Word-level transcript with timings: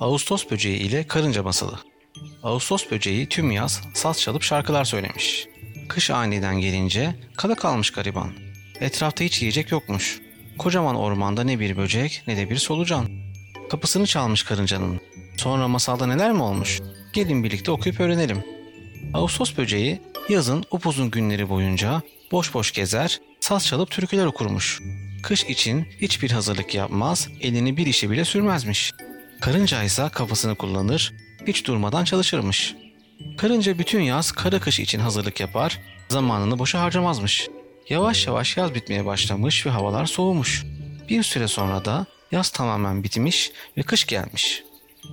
Ağustos 0.00 0.50
böceği 0.50 0.78
ile 0.78 1.06
karınca 1.06 1.42
masalı. 1.42 1.78
Ağustos 2.42 2.90
böceği 2.90 3.28
tüm 3.28 3.50
yaz 3.50 3.80
saz 3.94 4.20
çalıp 4.20 4.42
şarkılar 4.42 4.84
söylemiş. 4.84 5.46
Kış 5.88 6.10
aniden 6.10 6.60
gelince 6.60 7.14
kala 7.36 7.54
kalmış 7.54 7.90
gariban. 7.90 8.32
Etrafta 8.80 9.24
hiç 9.24 9.42
yiyecek 9.42 9.72
yokmuş. 9.72 10.20
Kocaman 10.58 10.96
ormanda 10.96 11.44
ne 11.44 11.60
bir 11.60 11.76
böcek 11.76 12.22
ne 12.26 12.36
de 12.36 12.50
bir 12.50 12.56
solucan. 12.56 13.08
Kapısını 13.70 14.06
çalmış 14.06 14.42
karıncanın. 14.42 15.00
Sonra 15.36 15.68
masalda 15.68 16.06
neler 16.06 16.32
mi 16.32 16.42
olmuş? 16.42 16.80
Gelin 17.12 17.44
birlikte 17.44 17.70
okuyup 17.70 18.00
öğrenelim. 18.00 18.44
Ağustos 19.14 19.56
böceği 19.56 20.00
yazın 20.28 20.64
upuzun 20.70 21.10
günleri 21.10 21.48
boyunca 21.48 22.02
boş 22.32 22.54
boş 22.54 22.72
gezer, 22.72 23.20
saz 23.40 23.66
çalıp 23.66 23.90
türküler 23.90 24.26
okurmuş. 24.26 24.80
Kış 25.22 25.44
için 25.44 25.86
hiçbir 26.00 26.30
hazırlık 26.30 26.74
yapmaz, 26.74 27.28
elini 27.40 27.76
bir 27.76 27.86
işe 27.86 28.10
bile 28.10 28.24
sürmezmiş. 28.24 28.92
Karınca 29.40 29.82
ise 29.82 30.08
kafasını 30.12 30.54
kullanır, 30.54 31.14
hiç 31.46 31.66
durmadan 31.66 32.04
çalışırmış. 32.04 32.74
Karınca 33.38 33.78
bütün 33.78 34.00
yaz 34.00 34.32
kara 34.32 34.60
kış 34.60 34.80
için 34.80 34.98
hazırlık 34.98 35.40
yapar, 35.40 35.80
zamanını 36.08 36.58
boşa 36.58 36.80
harcamazmış. 36.80 37.48
Yavaş 37.88 38.26
yavaş 38.26 38.56
yaz 38.56 38.74
bitmeye 38.74 39.06
başlamış 39.06 39.66
ve 39.66 39.70
havalar 39.70 40.06
soğumuş. 40.06 40.64
Bir 41.08 41.22
süre 41.22 41.48
sonra 41.48 41.84
da 41.84 42.06
yaz 42.32 42.50
tamamen 42.50 43.04
bitmiş 43.04 43.52
ve 43.76 43.82
kış 43.82 44.06
gelmiş. 44.06 44.62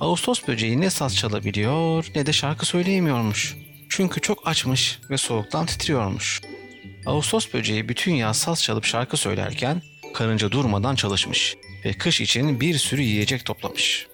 Ağustos 0.00 0.46
böceği 0.48 0.80
ne 0.80 0.90
saz 0.90 1.16
çalabiliyor 1.16 2.06
ne 2.14 2.26
de 2.26 2.32
şarkı 2.32 2.66
söyleyemiyormuş. 2.66 3.56
Çünkü 3.88 4.20
çok 4.20 4.48
açmış 4.48 4.98
ve 5.10 5.16
soğuktan 5.16 5.66
titriyormuş. 5.66 6.40
Ağustos 7.06 7.52
böceği 7.54 7.88
bütün 7.88 8.14
yaz 8.14 8.36
saz 8.36 8.62
çalıp 8.62 8.84
şarkı 8.84 9.16
söylerken 9.16 9.82
karınca 10.14 10.50
durmadan 10.50 10.94
çalışmış 10.94 11.56
ve 11.84 11.92
kış 11.92 12.20
için 12.20 12.60
bir 12.60 12.78
sürü 12.78 13.02
yiyecek 13.02 13.44
toplamış. 13.44 14.06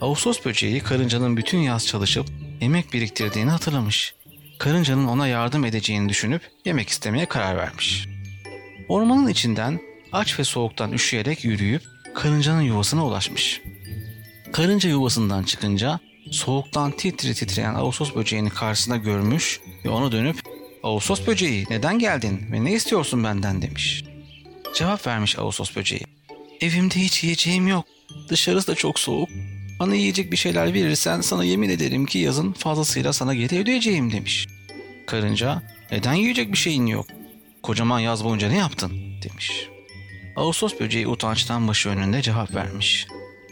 Ağustos 0.00 0.44
böceği 0.44 0.80
karıncanın 0.80 1.36
bütün 1.36 1.58
yaz 1.58 1.86
çalışıp 1.86 2.26
yemek 2.60 2.92
biriktirdiğini 2.92 3.50
hatırlamış. 3.50 4.14
Karıncanın 4.58 5.06
ona 5.06 5.26
yardım 5.26 5.64
edeceğini 5.64 6.08
düşünüp 6.08 6.42
yemek 6.64 6.88
istemeye 6.88 7.26
karar 7.26 7.56
vermiş. 7.56 8.08
Ormanın 8.88 9.28
içinden 9.28 9.80
aç 10.12 10.38
ve 10.38 10.44
soğuktan 10.44 10.92
üşüyerek 10.92 11.44
yürüyüp 11.44 11.82
karıncanın 12.14 12.62
yuvasına 12.62 13.06
ulaşmış. 13.06 13.60
Karınca 14.52 14.90
yuvasından 14.90 15.42
çıkınca 15.42 16.00
soğuktan 16.30 16.90
titri 16.90 17.34
titreyen 17.34 17.74
Ağustos 17.74 18.14
böceğini 18.14 18.50
karşısında 18.50 18.96
görmüş 18.96 19.60
ve 19.84 19.88
ona 19.88 20.12
dönüp 20.12 20.36
Ağustos 20.82 21.26
böceği 21.26 21.66
neden 21.70 21.98
geldin 21.98 22.46
ve 22.52 22.64
ne 22.64 22.72
istiyorsun 22.72 23.24
benden 23.24 23.62
demiş. 23.62 24.04
Cevap 24.78 25.06
vermiş 25.06 25.38
Ağustos 25.38 25.76
böceği. 25.76 26.06
Evimde 26.60 26.94
hiç 26.94 27.24
yiyeceğim 27.24 27.68
yok. 27.68 27.84
Dışarısı 28.28 28.66
da 28.66 28.74
çok 28.74 28.98
soğuk. 28.98 29.28
Bana 29.80 29.94
yiyecek 29.94 30.32
bir 30.32 30.36
şeyler 30.36 30.74
verirsen 30.74 31.20
sana 31.20 31.44
yemin 31.44 31.68
ederim 31.68 32.06
ki 32.06 32.18
yazın 32.18 32.52
fazlasıyla 32.52 33.12
sana 33.12 33.34
geri 33.34 33.58
ödeyeceğim 33.58 34.12
demiş. 34.12 34.46
Karınca 35.06 35.62
neden 35.90 36.12
yiyecek 36.12 36.52
bir 36.52 36.56
şeyin 36.56 36.86
yok? 36.86 37.06
Kocaman 37.62 38.00
yaz 38.00 38.24
boyunca 38.24 38.48
ne 38.48 38.56
yaptın 38.56 38.92
demiş. 39.22 39.68
Ağustos 40.36 40.80
böceği 40.80 41.06
utançtan 41.08 41.68
başı 41.68 41.88
önünde 41.88 42.22
cevap 42.22 42.54
vermiş. 42.54 43.06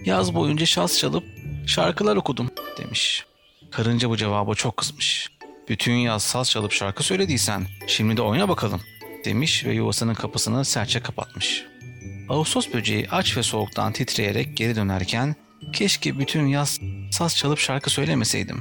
Yaz 0.04 0.34
boyunca 0.34 0.66
şaz 0.66 0.98
çalıp 0.98 1.24
şarkılar 1.66 2.16
okudum 2.16 2.50
demiş. 2.78 3.24
Karınca 3.70 4.10
bu 4.10 4.16
cevaba 4.16 4.54
çok 4.54 4.76
kızmış. 4.76 5.28
Bütün 5.68 5.94
yaz 5.94 6.22
saz 6.22 6.50
çalıp 6.50 6.72
şarkı 6.72 7.02
söylediysen 7.02 7.66
şimdi 7.86 8.16
de 8.16 8.22
oyna 8.22 8.48
bakalım 8.48 8.80
demiş 9.26 9.64
ve 9.64 9.74
yuvasının 9.74 10.14
kapısını 10.14 10.64
sertçe 10.64 11.00
kapatmış. 11.00 11.64
Ağustos 12.28 12.72
böceği 12.72 13.08
aç 13.10 13.36
ve 13.36 13.42
soğuktan 13.42 13.92
titreyerek 13.92 14.56
geri 14.56 14.76
dönerken 14.76 15.34
keşke 15.72 16.18
bütün 16.18 16.46
yaz 16.46 16.80
saz 17.10 17.36
çalıp 17.36 17.58
şarkı 17.58 17.90
söylemeseydim. 17.90 18.60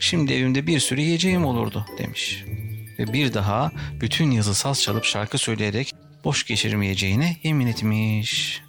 Şimdi 0.00 0.32
evimde 0.32 0.66
bir 0.66 0.80
sürü 0.80 1.00
yiyeceğim 1.00 1.44
olurdu 1.44 1.86
demiş. 1.98 2.44
Ve 2.98 3.12
bir 3.12 3.34
daha 3.34 3.72
bütün 4.00 4.30
yazı 4.30 4.54
saz 4.54 4.82
çalıp 4.82 5.04
şarkı 5.04 5.38
söyleyerek 5.38 5.92
boş 6.24 6.46
geçirmeyeceğine 6.46 7.36
yemin 7.42 7.66
etmiş. 7.66 8.62